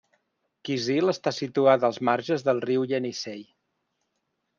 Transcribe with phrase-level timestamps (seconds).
[0.69, 3.45] Kizil està situada als marges del riu Ienissei.